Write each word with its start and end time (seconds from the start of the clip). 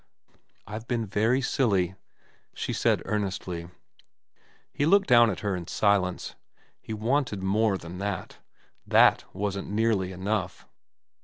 'I've 0.65 0.87
been 0.87 1.05
very 1.05 1.41
silly,' 1.43 1.93
she 2.55 2.73
said 2.73 3.03
earnestly. 3.05 3.69
He 4.73 4.87
looked 4.87 5.07
down 5.07 5.29
at 5.29 5.41
her 5.41 5.55
in 5.55 5.67
silence. 5.67 6.33
He 6.81 6.91
wanted 6.91 7.43
more 7.43 7.77
than 7.77 7.99
that. 7.99 8.39
That 8.87 9.25
wasn't 9.31 9.69
nearly 9.69 10.11
enough. 10.11 10.67